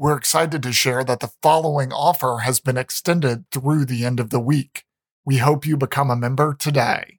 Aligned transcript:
we're 0.00 0.16
excited 0.16 0.62
to 0.62 0.72
share 0.72 1.04
that 1.04 1.20
the 1.20 1.30
following 1.42 1.92
offer 1.92 2.38
has 2.38 2.58
been 2.58 2.78
extended 2.78 3.44
through 3.50 3.84
the 3.84 4.06
end 4.06 4.18
of 4.18 4.30
the 4.30 4.40
week. 4.40 4.86
We 5.26 5.36
hope 5.36 5.66
you 5.66 5.76
become 5.76 6.10
a 6.10 6.16
member 6.16 6.54
today. 6.54 7.18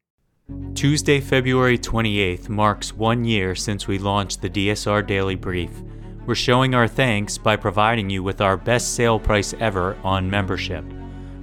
Tuesday, 0.74 1.20
February 1.20 1.78
28th 1.78 2.50
marks 2.50 2.92
one 2.92 3.24
year 3.24 3.54
since 3.54 3.88
we 3.88 4.00
launched 4.00 4.42
the 4.42 4.50
DSR 4.50 5.06
Daily 5.06 5.36
Brief. 5.36 5.70
We're 6.26 6.34
showing 6.34 6.74
our 6.74 6.88
thanks 6.88 7.38
by 7.38 7.56
providing 7.56 8.10
you 8.10 8.24
with 8.24 8.42
our 8.42 8.58
best 8.58 8.96
sale 8.96 9.20
price 9.20 9.54
ever 9.60 9.96
on 10.04 10.28
membership. 10.28 10.84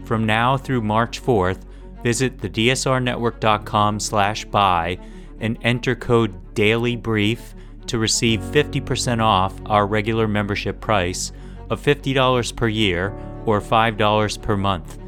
From 0.07 0.27
now 0.27 0.57
through 0.57 0.83
March 0.83 1.23
4th, 1.23 1.63
visit 2.03 2.39
thedsrnetwork.com 2.39 4.01
slash 4.01 4.45
buy 4.47 4.99
and 5.39 5.57
enter 5.63 5.95
code 5.95 6.35
DAILYBRIEF 6.57 7.55
to 7.89 7.99
receive 7.99 8.41
50% 8.41 9.21
off 9.23 9.55
our 9.67 9.87
regular 9.87 10.29
membership 10.29 10.81
price 10.81 11.33
of 11.71 11.83
$50 11.83 12.57
per 12.57 12.69
year 12.69 13.13
or 13.47 13.61
$5 13.61 14.43
per 14.43 14.57
month. 14.57 14.99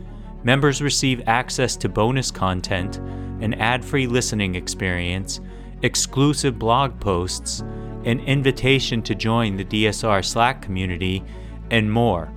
Members 0.43 0.81
receive 0.81 1.23
access 1.27 1.77
to 1.77 1.89
bonus 1.89 2.31
content, 2.31 2.97
an 3.43 3.55
ad 3.55 3.85
free 3.85 4.07
listening 4.07 4.55
experience, 4.55 5.41
exclusive 5.83 6.59
blog 6.59 6.99
posts, 7.01 7.61
an 8.05 8.21
invitation 8.21 9.03
to 9.03 9.15
join 9.15 9.57
the 9.57 9.65
DSR 9.65 10.25
Slack 10.25 10.63
community, 10.63 11.23
and 11.71 11.91
more. 11.91 12.33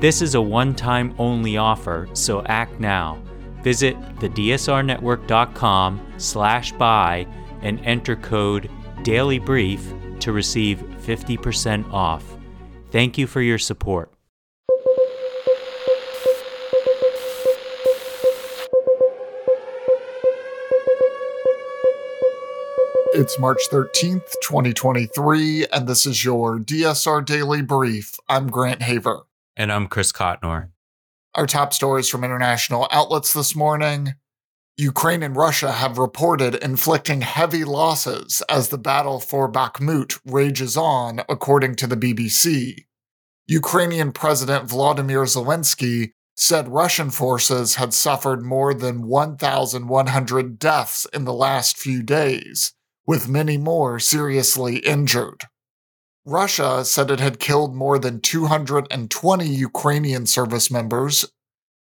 This 0.00 0.22
is 0.22 0.34
a 0.34 0.40
one 0.40 0.74
time 0.74 1.14
only 1.18 1.56
offer, 1.56 2.08
so 2.12 2.42
act 2.44 2.80
now. 2.80 3.20
Visit 3.62 4.00
thedsrnetwork.com 4.16 6.14
slash 6.16 6.72
buy 6.72 7.26
and 7.62 7.80
enter 7.84 8.16
code 8.16 8.70
Daily 9.02 9.38
Brief 9.38 9.92
to 10.20 10.32
receive 10.32 10.78
50% 10.78 11.90
off. 11.92 12.24
Thank 12.90 13.16
you 13.18 13.26
for 13.26 13.40
your 13.40 13.58
support. 13.58 14.12
It's 23.12 23.38
March 23.38 23.58
13th, 23.70 24.34
2023, 24.42 25.66
and 25.72 25.86
this 25.86 26.06
is 26.06 26.24
your 26.24 26.58
DSR 26.58 27.24
Daily 27.24 27.60
Brief. 27.60 28.14
I'm 28.28 28.46
Grant 28.46 28.82
Haver. 28.82 29.22
And 29.56 29.72
I'm 29.72 29.88
Chris 29.88 30.12
Cotnor. 30.12 30.70
Our 31.34 31.46
top 31.46 31.72
stories 31.72 32.08
from 32.08 32.24
international 32.24 32.88
outlets 32.90 33.32
this 33.32 33.54
morning. 33.54 34.14
Ukraine 34.80 35.22
and 35.22 35.36
Russia 35.36 35.72
have 35.72 35.98
reported 35.98 36.54
inflicting 36.54 37.20
heavy 37.20 37.64
losses 37.64 38.42
as 38.48 38.70
the 38.70 38.78
battle 38.78 39.20
for 39.20 39.52
Bakhmut 39.52 40.18
rages 40.24 40.74
on, 40.74 41.20
according 41.28 41.76
to 41.76 41.86
the 41.86 41.98
BBC. 41.98 42.86
Ukrainian 43.46 44.10
President 44.10 44.70
Vladimir 44.70 45.24
Zelensky 45.24 46.12
said 46.34 46.68
Russian 46.68 47.10
forces 47.10 47.74
had 47.74 47.92
suffered 47.92 48.42
more 48.42 48.72
than 48.72 49.06
1,100 49.06 50.58
deaths 50.58 51.06
in 51.12 51.26
the 51.26 51.34
last 51.34 51.76
few 51.76 52.02
days, 52.02 52.72
with 53.06 53.28
many 53.28 53.58
more 53.58 53.98
seriously 53.98 54.78
injured. 54.78 55.42
Russia 56.24 56.86
said 56.86 57.10
it 57.10 57.20
had 57.20 57.38
killed 57.38 57.74
more 57.74 57.98
than 57.98 58.18
220 58.18 59.46
Ukrainian 59.46 60.24
service 60.24 60.70
members 60.70 61.26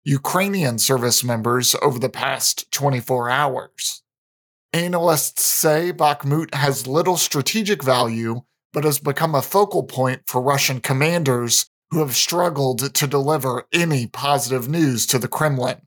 Ukrainian 0.08 0.78
service 0.78 1.24
members 1.24 1.74
over 1.82 1.98
the 1.98 2.08
past 2.08 2.70
24 2.70 3.28
hours. 3.28 4.04
Analysts 4.72 5.44
say 5.44 5.92
Bakhmut 5.92 6.54
has 6.54 6.86
little 6.86 7.16
strategic 7.16 7.82
value, 7.82 8.42
but 8.72 8.84
has 8.84 9.00
become 9.00 9.34
a 9.34 9.42
focal 9.42 9.82
point 9.82 10.22
for 10.24 10.40
Russian 10.40 10.80
commanders 10.80 11.68
who 11.90 11.98
have 11.98 12.14
struggled 12.14 12.94
to 12.94 13.06
deliver 13.08 13.64
any 13.72 14.06
positive 14.06 14.68
news 14.68 15.06
to 15.06 15.18
the 15.18 15.26
Kremlin. 15.26 15.80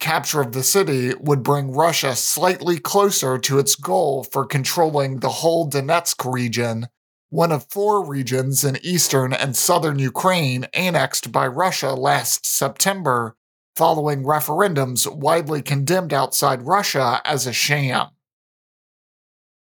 Capture 0.00 0.40
of 0.40 0.50
the 0.50 0.64
city 0.64 1.14
would 1.20 1.44
bring 1.44 1.70
Russia 1.70 2.16
slightly 2.16 2.80
closer 2.80 3.38
to 3.38 3.60
its 3.60 3.76
goal 3.76 4.24
for 4.24 4.44
controlling 4.44 5.20
the 5.20 5.28
whole 5.28 5.70
Donetsk 5.70 6.28
region 6.28 6.88
one 7.30 7.52
of 7.52 7.66
four 7.70 8.04
regions 8.04 8.64
in 8.64 8.76
eastern 8.82 9.32
and 9.32 9.56
southern 9.56 10.00
Ukraine 10.00 10.66
annexed 10.74 11.30
by 11.30 11.46
Russia 11.46 11.94
last 11.94 12.44
September, 12.44 13.36
following 13.76 14.24
referendums 14.24 15.10
widely 15.10 15.62
condemned 15.62 16.12
outside 16.12 16.62
Russia 16.62 17.22
as 17.24 17.46
a 17.46 17.52
sham. 17.52 18.08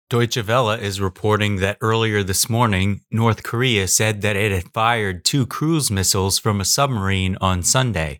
Deutsche 0.09 0.45
Welle 0.45 0.71
is 0.71 0.99
reporting 0.99 1.55
that 1.55 1.77
earlier 1.79 2.21
this 2.21 2.49
morning, 2.49 3.01
North 3.09 3.41
Korea 3.41 3.87
said 3.87 4.21
that 4.21 4.35
it 4.35 4.51
had 4.51 4.73
fired 4.73 5.23
two 5.23 5.47
cruise 5.47 5.89
missiles 5.89 6.37
from 6.37 6.59
a 6.59 6.65
submarine 6.65 7.37
on 7.39 7.63
Sunday. 7.63 8.19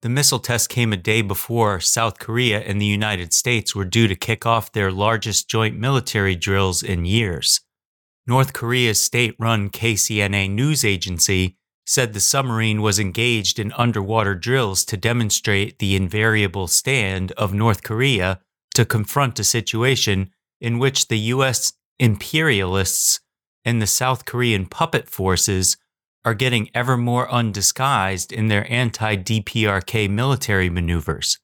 The 0.00 0.08
missile 0.08 0.38
test 0.38 0.70
came 0.70 0.92
a 0.92 0.96
day 0.96 1.22
before 1.22 1.78
South 1.80 2.18
Korea 2.18 2.60
and 2.60 2.80
the 2.80 2.86
United 2.86 3.32
States 3.32 3.74
were 3.74 3.84
due 3.84 4.08
to 4.08 4.16
kick 4.16 4.46
off 4.46 4.72
their 4.72 4.90
largest 4.90 5.48
joint 5.48 5.76
military 5.76 6.34
drills 6.34 6.82
in 6.82 7.04
years. 7.04 7.60
North 8.28 8.52
Korea's 8.52 9.00
state 9.00 9.34
run 9.38 9.70
KCNA 9.70 10.50
news 10.50 10.84
agency 10.84 11.56
said 11.86 12.12
the 12.12 12.20
submarine 12.20 12.82
was 12.82 12.98
engaged 12.98 13.58
in 13.58 13.72
underwater 13.72 14.34
drills 14.34 14.84
to 14.84 14.98
demonstrate 14.98 15.78
the 15.78 15.96
invariable 15.96 16.68
stand 16.68 17.32
of 17.32 17.54
North 17.54 17.82
Korea 17.82 18.40
to 18.74 18.84
confront 18.84 19.38
a 19.38 19.44
situation 19.44 20.30
in 20.60 20.78
which 20.78 21.08
the 21.08 21.18
U.S. 21.18 21.72
imperialists 21.98 23.20
and 23.64 23.80
the 23.80 23.86
South 23.86 24.26
Korean 24.26 24.66
puppet 24.66 25.08
forces 25.08 25.78
are 26.22 26.34
getting 26.34 26.68
ever 26.74 26.98
more 26.98 27.30
undisguised 27.30 28.30
in 28.30 28.48
their 28.48 28.70
anti 28.70 29.16
DPRK 29.16 30.10
military 30.10 30.68
maneuvers. 30.68 31.38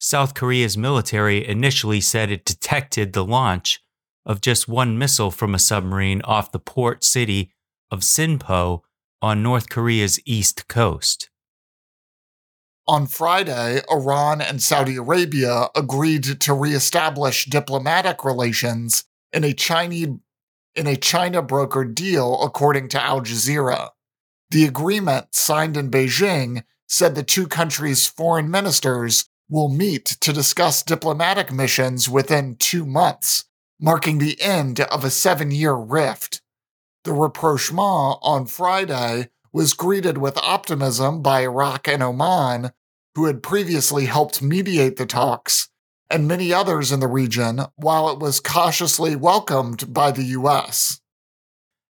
South 0.00 0.34
Korea's 0.34 0.76
military 0.76 1.46
initially 1.46 2.00
said 2.00 2.32
it 2.32 2.44
detected 2.44 3.12
the 3.12 3.24
launch 3.24 3.80
of 4.24 4.40
just 4.40 4.68
one 4.68 4.98
missile 4.98 5.30
from 5.30 5.54
a 5.54 5.58
submarine 5.58 6.22
off 6.22 6.52
the 6.52 6.58
port 6.58 7.04
city 7.04 7.52
of 7.90 8.00
Sinpo 8.00 8.82
on 9.20 9.42
North 9.42 9.68
Korea's 9.68 10.20
east 10.24 10.68
coast. 10.68 11.30
On 12.88 13.06
Friday, 13.06 13.80
Iran 13.90 14.40
and 14.40 14.60
Saudi 14.60 14.96
Arabia 14.96 15.68
agreed 15.76 16.40
to 16.40 16.52
reestablish 16.52 17.44
diplomatic 17.44 18.24
relations 18.24 19.04
in 19.32 19.44
a 19.44 19.52
Chinese 19.52 20.08
in 20.74 20.86
a 20.86 20.96
China 20.96 21.42
brokered 21.42 21.94
deal, 21.94 22.40
according 22.42 22.88
to 22.88 23.02
Al 23.02 23.20
Jazeera. 23.20 23.90
The 24.50 24.64
agreement, 24.64 25.34
signed 25.34 25.76
in 25.76 25.90
Beijing, 25.90 26.62
said 26.88 27.14
the 27.14 27.22
two 27.22 27.46
countries' 27.46 28.06
foreign 28.06 28.50
ministers 28.50 29.28
will 29.48 29.68
meet 29.68 30.06
to 30.20 30.32
discuss 30.32 30.82
diplomatic 30.82 31.52
missions 31.52 32.08
within 32.08 32.56
two 32.56 32.86
months, 32.86 33.44
marking 33.82 34.18
the 34.18 34.40
end 34.40 34.80
of 34.80 35.04
a 35.04 35.10
seven 35.10 35.50
year 35.50 35.74
rift. 35.74 36.40
The 37.04 37.12
rapprochement 37.12 38.18
on 38.22 38.46
Friday 38.46 39.28
was 39.52 39.74
greeted 39.74 40.18
with 40.18 40.38
optimism 40.38 41.20
by 41.20 41.42
Iraq 41.42 41.88
and 41.88 42.02
Oman, 42.02 42.70
who 43.16 43.26
had 43.26 43.42
previously 43.42 44.06
helped 44.06 44.40
mediate 44.40 44.96
the 44.96 45.04
talks, 45.04 45.68
and 46.08 46.28
many 46.28 46.54
others 46.54 46.92
in 46.92 47.00
the 47.00 47.08
region, 47.08 47.62
while 47.74 48.08
it 48.08 48.20
was 48.20 48.38
cautiously 48.38 49.16
welcomed 49.16 49.92
by 49.92 50.12
the 50.12 50.22
U.S. 50.22 51.00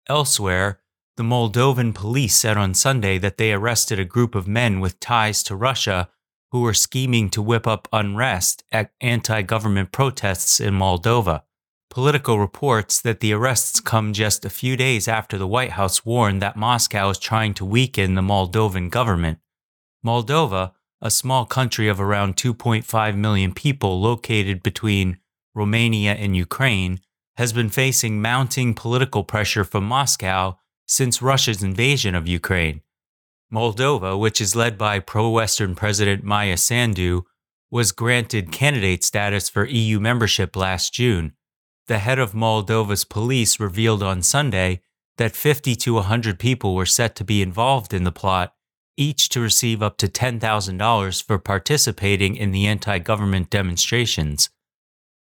Elsewhere, 0.09 0.81
the 1.17 1.25
Moldovan 1.25 1.93
police 1.93 2.37
said 2.37 2.57
on 2.57 2.73
Sunday 2.73 3.19
that 3.19 3.37
they 3.37 3.53
arrested 3.53 3.99
a 3.99 4.05
group 4.05 4.35
of 4.37 4.47
men 4.47 4.79
with 4.79 5.01
ties 5.01 5.43
to 5.43 5.57
Russia 5.57 6.09
who 6.53 6.61
were 6.61 6.73
scheming 6.73 7.29
to 7.31 7.43
whip 7.43 7.67
up 7.67 7.89
unrest 7.93 8.65
at 8.71 8.93
anti 9.01 9.43
government 9.43 9.93
protests 9.93 10.61
in 10.61 10.75
Moldova. 10.75 11.43
Politico 11.91 12.37
reports 12.37 13.01
that 13.01 13.19
the 13.19 13.33
arrests 13.33 13.81
come 13.81 14.13
just 14.13 14.45
a 14.45 14.51
few 14.51 14.77
days 14.77 15.09
after 15.09 15.37
the 15.37 15.49
White 15.49 15.73
House 15.73 16.07
warned 16.07 16.41
that 16.41 16.57
Moscow 16.57 17.11
is 17.11 17.19
trying 17.19 17.53
to 17.55 17.65
weaken 17.65 18.15
the 18.15 18.23
Moldovan 18.23 18.91
government. 18.91 19.41
Moldova, 20.07 20.71
a 21.03 21.11
small 21.11 21.45
country 21.45 21.89
of 21.89 22.01
around 22.01 22.37
2.5 22.37 23.17
million 23.17 23.53
people 23.53 24.01
located 24.01 24.63
between 24.63 25.19
Romania 25.53 26.13
and 26.13 26.37
Ukraine, 26.37 27.01
has 27.37 27.53
been 27.53 27.69
facing 27.69 28.23
mounting 28.23 28.73
political 28.73 29.25
pressure 29.25 29.65
from 29.65 29.83
Moscow 29.83 30.59
since 30.87 31.21
Russia's 31.21 31.61
invasion 31.61 32.15
of 32.15 32.29
Ukraine. 32.29 32.83
Moldova, 33.53 34.17
which 34.17 34.41
is 34.41 34.55
led 34.55 34.79
by 34.79 35.01
pro 35.01 35.29
Western 35.29 35.75
President 35.75 36.23
Maia 36.23 36.57
Sandu, 36.57 37.23
was 37.69 37.91
granted 37.91 38.53
candidate 38.53 39.03
status 39.03 39.49
for 39.49 39.65
EU 39.67 39.99
membership 39.99 40.55
last 40.55 40.95
June 40.95 41.33
the 41.91 41.99
head 41.99 42.21
of 42.21 42.35
Moldova's 42.35 43.03
police 43.03 43.59
revealed 43.59 44.01
on 44.01 44.23
Sunday 44.23 44.81
that 45.19 45.35
50 45.35 45.75
to 45.75 45.95
100 45.95 46.39
people 46.39 46.77
were 46.77 46.87
set 46.87 47.17
to 47.17 47.25
be 47.25 47.43
involved 47.43 47.93
in 47.93 48.05
the 48.05 48.13
plot, 48.13 48.55
each 48.97 49.29
to 49.31 49.41
receive 49.41 49.83
up 49.83 49.97
to 49.97 50.07
$10,000 50.07 51.23
for 51.25 51.39
participating 51.41 52.37
in 52.37 52.53
the 52.53 52.69
anti 52.69 53.01
government 53.01 53.51
demonstrations. 53.51 54.51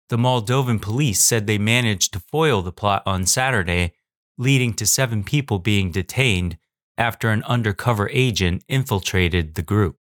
The 0.09 0.17
Moldovan 0.17 0.83
police 0.83 1.21
said 1.21 1.47
they 1.47 1.59
managed 1.59 2.13
to 2.15 2.19
foil 2.19 2.61
the 2.61 2.73
plot 2.73 3.05
on 3.07 3.25
Saturday, 3.25 3.93
leading 4.37 4.75
to 4.75 4.85
seven 4.85 5.23
people 5.23 5.61
being 5.61 5.93
detained 5.93 6.59
after 6.97 7.31
an 7.31 7.45
undercover 7.45 8.11
agent 8.13 8.65
infiltrated 8.67 9.55
the 9.55 9.63
group. 9.63 9.97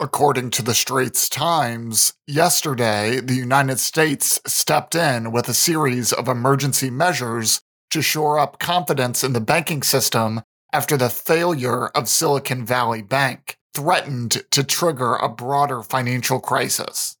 According 0.00 0.50
to 0.50 0.62
the 0.62 0.74
Straits 0.74 1.28
Times, 1.28 2.12
yesterday 2.28 3.18
the 3.18 3.34
United 3.34 3.80
States 3.80 4.40
stepped 4.46 4.94
in 4.94 5.32
with 5.32 5.48
a 5.48 5.54
series 5.54 6.12
of 6.12 6.28
emergency 6.28 6.88
measures 6.88 7.60
to 7.90 8.00
shore 8.00 8.38
up 8.38 8.60
confidence 8.60 9.24
in 9.24 9.32
the 9.32 9.40
banking 9.40 9.82
system 9.82 10.42
after 10.72 10.96
the 10.96 11.10
failure 11.10 11.88
of 11.88 12.08
Silicon 12.08 12.64
Valley 12.64 13.02
Bank 13.02 13.56
threatened 13.74 14.44
to 14.52 14.62
trigger 14.62 15.16
a 15.16 15.28
broader 15.28 15.82
financial 15.82 16.38
crisis. 16.38 17.16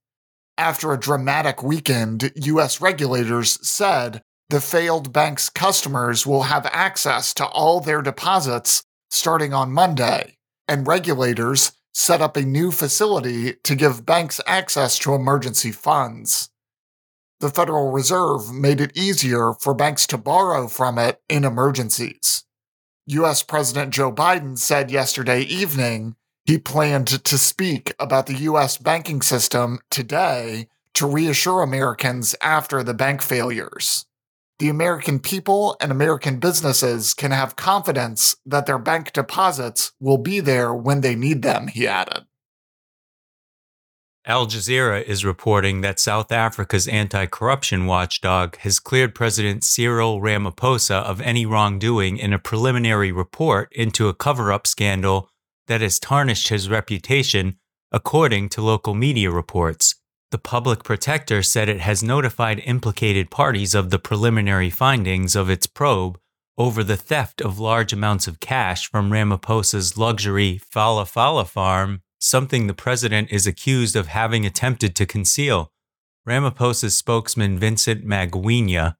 After 0.56 0.92
a 0.92 1.00
dramatic 1.00 1.64
weekend, 1.64 2.30
U.S. 2.36 2.80
regulators 2.80 3.58
said 3.68 4.22
the 4.50 4.60
failed 4.60 5.12
bank's 5.12 5.50
customers 5.50 6.28
will 6.28 6.44
have 6.44 6.66
access 6.66 7.34
to 7.34 7.46
all 7.46 7.80
their 7.80 8.02
deposits 8.02 8.84
starting 9.10 9.52
on 9.52 9.72
Monday, 9.72 10.36
and 10.68 10.86
regulators 10.86 11.72
set 11.92 12.20
up 12.20 12.36
a 12.36 12.42
new 12.42 12.70
facility 12.70 13.54
to 13.64 13.74
give 13.74 14.06
banks 14.06 14.40
access 14.46 14.98
to 15.00 15.14
emergency 15.14 15.72
funds. 15.72 16.50
The 17.40 17.50
Federal 17.50 17.92
Reserve 17.92 18.52
made 18.52 18.80
it 18.80 18.96
easier 18.96 19.52
for 19.52 19.74
banks 19.74 20.06
to 20.08 20.18
borrow 20.18 20.66
from 20.66 20.98
it 20.98 21.20
in 21.28 21.44
emergencies. 21.44 22.44
US 23.06 23.42
President 23.42 23.94
Joe 23.94 24.12
Biden 24.12 24.58
said 24.58 24.90
yesterday 24.90 25.42
evening 25.42 26.16
he 26.44 26.58
planned 26.58 27.06
to 27.24 27.38
speak 27.38 27.94
about 27.98 28.26
the 28.26 28.38
US 28.38 28.76
banking 28.76 29.22
system 29.22 29.78
today 29.90 30.68
to 30.94 31.06
reassure 31.06 31.62
Americans 31.62 32.34
after 32.42 32.82
the 32.82 32.94
bank 32.94 33.22
failures. 33.22 34.04
The 34.58 34.68
American 34.68 35.20
people 35.20 35.76
and 35.80 35.92
American 35.92 36.40
businesses 36.40 37.14
can 37.14 37.30
have 37.30 37.54
confidence 37.54 38.36
that 38.44 38.66
their 38.66 38.78
bank 38.78 39.12
deposits 39.12 39.92
will 40.00 40.18
be 40.18 40.40
there 40.40 40.74
when 40.74 41.00
they 41.00 41.14
need 41.14 41.42
them, 41.42 41.68
he 41.68 41.86
added. 41.86 42.24
Al 44.28 44.46
Jazeera 44.46 45.02
is 45.04 45.24
reporting 45.24 45.80
that 45.80 46.00
South 46.00 46.32
Africa's 46.32 46.88
anti 46.88 47.24
corruption 47.26 47.86
watchdog 47.86 48.56
has 48.58 48.80
cleared 48.80 49.14
President 49.14 49.64
Cyril 49.64 50.20
Ramaphosa 50.20 51.02
of 51.02 51.20
any 51.22 51.46
wrongdoing 51.46 52.18
in 52.18 52.32
a 52.32 52.38
preliminary 52.38 53.10
report 53.12 53.72
into 53.72 54.08
a 54.08 54.14
cover 54.14 54.52
up 54.52 54.66
scandal 54.66 55.30
that 55.68 55.80
has 55.80 55.98
tarnished 55.98 56.48
his 56.48 56.68
reputation, 56.68 57.56
according 57.92 58.48
to 58.50 58.60
local 58.60 58.92
media 58.92 59.30
reports. 59.30 59.94
The 60.30 60.38
public 60.38 60.84
protector 60.84 61.42
said 61.42 61.68
it 61.68 61.80
has 61.80 62.02
notified 62.02 62.62
implicated 62.66 63.30
parties 63.30 63.74
of 63.74 63.88
the 63.88 63.98
preliminary 63.98 64.68
findings 64.68 65.34
of 65.34 65.48
its 65.48 65.66
probe 65.66 66.18
over 66.58 66.84
the 66.84 66.98
theft 66.98 67.40
of 67.40 67.58
large 67.58 67.94
amounts 67.94 68.26
of 68.26 68.40
cash 68.40 68.90
from 68.90 69.10
Ramaphosa's 69.10 69.96
luxury 69.96 70.60
Phala 70.74 71.04
Phala 71.04 71.46
farm 71.46 72.02
something 72.20 72.66
the 72.66 72.74
president 72.74 73.30
is 73.30 73.46
accused 73.46 73.96
of 73.96 74.08
having 74.08 74.44
attempted 74.44 74.94
to 74.96 75.06
conceal. 75.06 75.72
Ramaphosa's 76.26 76.96
spokesman 76.96 77.58
Vincent 77.58 78.04
Magwenya 78.04 78.96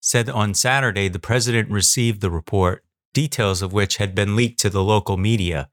said 0.00 0.28
on 0.28 0.54
Saturday 0.54 1.08
the 1.08 1.18
president 1.18 1.70
received 1.70 2.20
the 2.20 2.30
report, 2.30 2.84
details 3.14 3.62
of 3.62 3.72
which 3.72 3.98
had 3.98 4.14
been 4.14 4.34
leaked 4.34 4.58
to 4.60 4.70
the 4.70 4.82
local 4.82 5.16
media. 5.16 5.68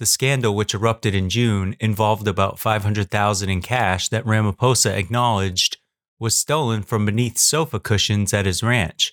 The 0.00 0.06
scandal, 0.06 0.56
which 0.56 0.72
erupted 0.72 1.14
in 1.14 1.28
June, 1.28 1.76
involved 1.78 2.26
about 2.26 2.58
500,000 2.58 3.50
in 3.50 3.60
cash 3.60 4.08
that 4.08 4.24
Ramaphosa 4.24 4.96
acknowledged 4.96 5.76
was 6.18 6.34
stolen 6.34 6.82
from 6.82 7.04
beneath 7.04 7.36
sofa 7.36 7.78
cushions 7.78 8.32
at 8.32 8.46
his 8.46 8.62
ranch. 8.62 9.12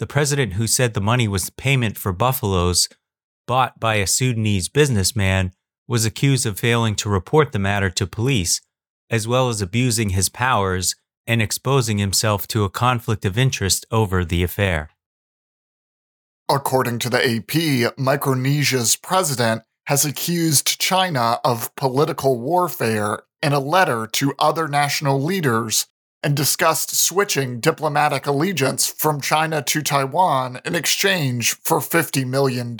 The 0.00 0.08
president, 0.08 0.54
who 0.54 0.66
said 0.66 0.92
the 0.92 1.00
money 1.00 1.28
was 1.28 1.50
payment 1.50 1.96
for 1.96 2.12
buffaloes 2.12 2.88
bought 3.46 3.78
by 3.78 3.94
a 3.94 4.08
Sudanese 4.08 4.68
businessman, 4.68 5.52
was 5.86 6.04
accused 6.04 6.46
of 6.46 6.58
failing 6.58 6.96
to 6.96 7.08
report 7.08 7.52
the 7.52 7.60
matter 7.60 7.90
to 7.90 8.04
police, 8.04 8.60
as 9.08 9.28
well 9.28 9.48
as 9.48 9.62
abusing 9.62 10.10
his 10.10 10.28
powers 10.28 10.96
and 11.28 11.40
exposing 11.40 11.98
himself 11.98 12.48
to 12.48 12.64
a 12.64 12.70
conflict 12.70 13.24
of 13.24 13.38
interest 13.38 13.86
over 13.92 14.24
the 14.24 14.42
affair. 14.42 14.90
According 16.50 16.98
to 16.98 17.08
the 17.08 17.24
AP, 17.24 17.94
Micronesia's 17.96 18.96
president 18.96 19.62
has 19.86 20.04
accused 20.04 20.80
China 20.80 21.40
of 21.44 21.74
political 21.76 22.40
warfare 22.40 23.22
in 23.42 23.52
a 23.52 23.60
letter 23.60 24.06
to 24.06 24.34
other 24.38 24.68
national 24.68 25.22
leaders 25.22 25.86
and 26.22 26.34
discussed 26.34 26.96
switching 26.96 27.60
diplomatic 27.60 28.26
allegiance 28.26 28.86
from 28.86 29.20
China 29.20 29.62
to 29.62 29.82
Taiwan 29.82 30.58
in 30.64 30.74
exchange 30.74 31.52
for 31.52 31.80
$50 31.80 32.26
million. 32.26 32.78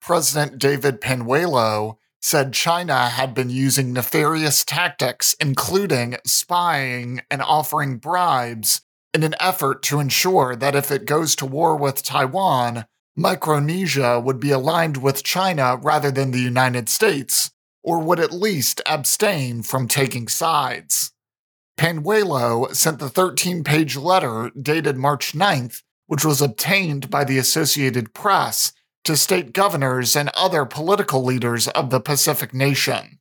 President 0.00 0.58
David 0.58 1.00
Panuelo 1.02 1.98
said 2.22 2.54
China 2.54 3.08
had 3.08 3.34
been 3.34 3.50
using 3.50 3.92
nefarious 3.92 4.64
tactics, 4.64 5.34
including 5.40 6.16
spying 6.26 7.20
and 7.30 7.42
offering 7.42 7.98
bribes, 7.98 8.80
in 9.12 9.22
an 9.22 9.34
effort 9.40 9.82
to 9.82 10.00
ensure 10.00 10.54
that 10.54 10.74
if 10.74 10.90
it 10.90 11.04
goes 11.04 11.34
to 11.36 11.46
war 11.46 11.76
with 11.76 12.02
Taiwan, 12.02 12.86
Micronesia 13.20 14.18
would 14.18 14.40
be 14.40 14.50
aligned 14.50 14.96
with 14.96 15.22
China 15.22 15.76
rather 15.76 16.10
than 16.10 16.30
the 16.30 16.40
United 16.40 16.88
States, 16.88 17.50
or 17.82 17.98
would 17.98 18.18
at 18.18 18.32
least 18.32 18.80
abstain 18.86 19.62
from 19.62 19.86
taking 19.86 20.26
sides. 20.26 21.12
Panuelo 21.76 22.74
sent 22.74 22.98
the 22.98 23.10
13 23.10 23.62
page 23.62 23.94
letter 23.94 24.50
dated 24.58 24.96
March 24.96 25.34
9th, 25.34 25.82
which 26.06 26.24
was 26.24 26.40
obtained 26.40 27.10
by 27.10 27.22
the 27.24 27.36
Associated 27.36 28.14
Press 28.14 28.72
to 29.04 29.18
state 29.18 29.52
governors 29.52 30.16
and 30.16 30.30
other 30.30 30.64
political 30.64 31.22
leaders 31.22 31.68
of 31.68 31.90
the 31.90 32.00
Pacific 32.00 32.54
nation. 32.54 33.18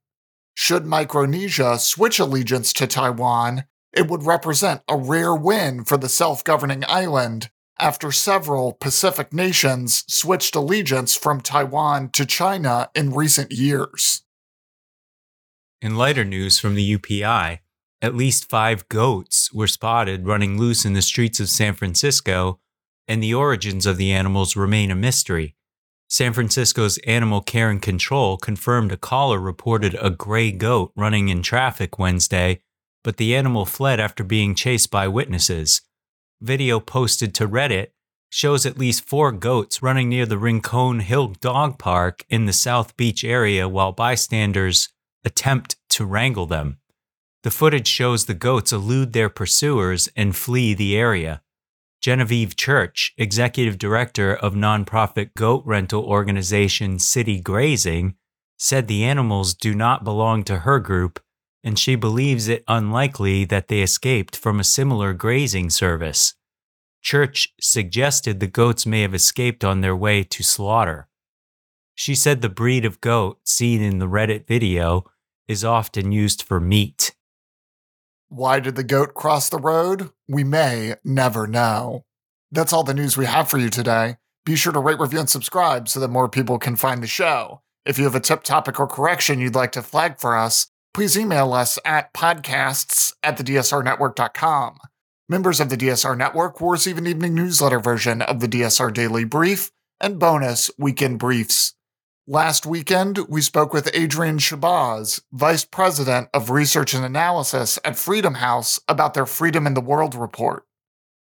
Should 0.54 0.86
Micronesia 0.86 1.78
switch 1.78 2.20
allegiance 2.20 2.72
to 2.72 2.88
Taiwan, 2.88 3.66
it 3.92 4.08
would 4.08 4.24
represent 4.24 4.82
a 4.88 4.96
rare 4.96 5.36
win 5.36 5.84
for 5.84 5.98
the 5.98 6.08
self 6.08 6.42
governing 6.46 6.86
island 6.88 7.50
after 7.80 8.12
several 8.12 8.74
Pacific 8.74 9.34
nations 9.34 10.04
switched 10.08 10.56
allegiance 10.56 11.16
from 11.16 11.42
Taiwan 11.42 12.10
to 12.10 12.26
China 12.26 12.90
in 12.94 13.14
recent 13.14 13.52
years. 13.52 14.24
In 15.82 15.96
lighter 15.96 16.26
news 16.26 16.60
from 16.60 16.76
the 16.76 16.98
UPI, 16.98 17.60
at 18.02 18.16
least 18.16 18.50
five 18.50 18.88
goats 18.90 19.52
were 19.54 19.68
spotted 19.68 20.28
running 20.28 20.58
loose 20.58 20.86
in 20.86 20.94
the 20.94 21.02
streets 21.02 21.40
of 21.40 21.50
San 21.50 21.74
Francisco, 21.74 22.60
and 23.08 23.24
the 23.24 23.34
origins 23.34 23.86
of 23.86 23.98
the 23.98 24.12
animals 24.12 24.56
remain 24.56 24.92
a 24.92 24.96
mystery. 24.96 25.56
San 26.08 26.34
Francisco's 26.34 26.98
Animal 27.00 27.42
Care 27.42 27.70
and 27.70 27.82
Control 27.82 28.38
confirmed 28.38 28.92
a 28.92 28.98
caller 28.98 29.40
reported 29.40 29.96
a 30.02 30.10
gray 30.10 30.52
goat 30.52 30.92
running 30.96 31.30
in 31.30 31.44
traffic 31.44 32.00
Wednesday, 32.00 32.62
but 33.04 33.18
the 33.18 33.36
animal 33.36 33.66
fled 33.66 34.00
after 34.00 34.24
being 34.24 34.56
chased 34.56 34.90
by 34.90 35.08
witnesses. 35.08 35.82
Video 36.42 36.80
posted 36.80 37.34
to 37.36 37.48
Reddit 37.48 37.88
shows 38.30 38.66
at 38.66 38.78
least 38.78 39.08
four 39.08 39.32
goats 39.32 39.82
running 39.82 40.08
near 40.08 40.26
the 40.26 40.38
Rincon 40.38 41.00
Hill 41.00 41.30
Dog 41.42 41.80
Park 41.80 42.24
in 42.30 42.46
the 42.46 42.54
South 42.54 42.96
Beach 42.96 43.24
area 43.24 43.68
while 43.68 43.92
bystanders 43.92 44.90
attempt 45.26 45.76
to 45.90 46.06
wrangle 46.06 46.46
them. 46.46 46.78
The 47.44 47.52
footage 47.52 47.88
shows 47.88 48.26
the 48.26 48.34
goats 48.34 48.72
elude 48.72 49.14
their 49.14 49.30
pursuers 49.30 50.10
and 50.16 50.36
flee 50.36 50.74
the 50.74 50.96
area. 50.96 51.42
Genevieve 52.02 52.56
Church, 52.56 53.14
executive 53.18 53.78
director 53.78 54.34
of 54.34 54.54
nonprofit 54.54 55.32
goat 55.36 55.64
rental 55.66 56.04
organization 56.04 57.00
City 57.00 57.42
Grazing, 57.42 58.16
said 58.58 58.88
the 58.88 59.04
animals 59.04 59.54
do 59.54 59.74
not 59.74 60.04
belong 60.04 60.44
to 60.44 60.60
her 60.60 60.80
group, 60.80 61.20
and 61.64 61.78
she 61.78 61.96
believes 61.96 62.48
it 62.48 62.64
unlikely 62.68 63.46
that 63.46 63.68
they 63.68 63.82
escaped 63.82 64.36
from 64.36 64.60
a 64.60 64.64
similar 64.64 65.14
grazing 65.14 65.70
service. 65.70 66.36
Church 67.02 67.54
suggested 67.60 68.40
the 68.40 68.48
goats 68.48 68.86
may 68.86 69.02
have 69.02 69.14
escaped 69.14 69.64
on 69.64 69.82
their 69.82 69.96
way 69.96 70.24
to 70.24 70.44
slaughter. 70.44 71.08
She 71.96 72.16
said 72.16 72.42
the 72.42 72.50
breed 72.50 72.86
of 72.86 73.02
goat 73.02 73.40
seen 73.44 73.82
in 73.82 74.00
the 74.00 74.08
Reddit 74.08 74.48
video 74.48 75.04
is 75.48 75.66
often 75.66 76.12
used 76.12 76.42
for 76.42 76.60
meat. 76.60 77.16
Why 78.30 78.60
did 78.60 78.76
the 78.76 78.84
goat 78.84 79.16
cross 79.16 79.50
the 79.50 79.58
road? 79.58 80.12
We 80.28 80.44
may 80.44 80.96
never 81.04 81.48
know. 81.48 82.06
That's 82.52 82.72
all 82.72 82.84
the 82.84 82.94
news 82.94 83.18
we 83.18 83.26
have 83.26 83.50
for 83.50 83.58
you 83.58 83.70
today. 83.70 84.18
Be 84.46 84.56
sure 84.56 84.72
to 84.72 84.80
rate, 84.80 85.00
review, 85.00 85.20
and 85.20 85.30
subscribe 85.30 85.90
so 85.90 86.00
that 86.00 86.10
more 86.10 86.30
people 86.30 86.58
can 86.60 86.76
find 86.76 87.04
the 87.04 87.08
show. 87.08 87.62
If 87.86 87.98
you 87.98 88.06
have 88.06 88.16
a 88.16 88.20
tip, 88.20 88.44
topic, 88.44 88.80
or 88.80 88.88
correction 88.88 89.40
you'd 89.40 89.56
like 89.56 89.72
to 89.74 89.82
flag 89.82 90.20
for 90.20 90.38
us, 90.38 90.68
please 90.94 91.18
email 91.18 91.54
us 91.54 91.80
at 91.86 92.14
podcasts 92.14 93.14
at 93.24 93.38
thedsrnetwork.com. 93.38 94.78
Members 95.28 95.60
of 95.60 95.70
the 95.70 95.78
DSR 95.78 96.18
Network 96.18 96.60
will 96.60 96.72
receive 96.72 96.98
an 96.98 97.06
evening 97.06 97.36
newsletter 97.36 97.80
version 97.80 98.22
of 98.22 98.40
the 98.40 98.48
DSR 98.48 98.94
Daily 98.94 99.24
Brief 99.24 99.72
and 100.02 100.18
bonus 100.18 100.72
weekend 100.78 101.20
briefs. 101.20 101.76
Last 102.26 102.66
weekend, 102.66 103.20
we 103.28 103.42
spoke 103.42 103.74
with 103.74 103.90
Adrian 103.94 104.38
Shahbaz, 104.38 105.22
Vice 105.32 105.66
President 105.66 106.30
of 106.34 106.52
Research 106.52 106.94
and 106.94 107.04
Analysis 107.04 107.80
at 107.84 107.98
Freedom 107.98 108.36
House, 108.36 108.80
about 108.88 109.16
their 109.16 109.26
Freedom 109.26 109.66
in 109.66 109.74
the 109.74 109.82
World 109.82 110.14
report. 110.14 110.64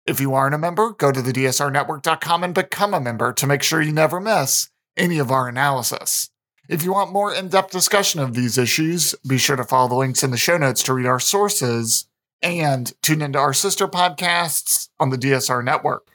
If 0.06 0.20
you 0.20 0.34
aren't 0.34 0.54
a 0.54 0.58
member, 0.58 0.92
go 0.92 1.12
to 1.12 1.22
the 1.22 1.32
DSRnetwork.com 1.32 2.44
and 2.44 2.54
become 2.54 2.94
a 2.94 3.00
member 3.00 3.32
to 3.32 3.46
make 3.46 3.62
sure 3.62 3.80
you 3.80 3.92
never 3.92 4.20
miss 4.20 4.68
any 4.96 5.18
of 5.18 5.30
our 5.30 5.48
analysis. 5.48 6.30
If 6.68 6.84
you 6.84 6.92
want 6.92 7.12
more 7.12 7.34
in 7.34 7.48
depth 7.48 7.72
discussion 7.72 8.20
of 8.20 8.34
these 8.34 8.56
issues, 8.56 9.16
be 9.26 9.36
sure 9.36 9.56
to 9.56 9.64
follow 9.64 9.88
the 9.88 9.94
links 9.96 10.22
in 10.22 10.30
the 10.30 10.36
show 10.36 10.56
notes 10.56 10.82
to 10.84 10.94
read 10.94 11.06
our 11.06 11.18
sources 11.18 12.06
and 12.40 12.92
tune 13.02 13.20
into 13.20 13.38
our 13.38 13.52
sister 13.52 13.88
podcasts 13.88 14.88
on 15.00 15.10
the 15.10 15.18
DSR 15.18 15.64
network. 15.64 16.06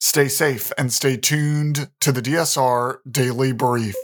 Stay 0.00 0.28
safe 0.28 0.70
and 0.76 0.92
stay 0.92 1.16
tuned 1.16 1.90
to 2.00 2.12
the 2.12 2.22
DSR 2.22 2.98
Daily 3.10 3.52
Brief. 3.52 3.94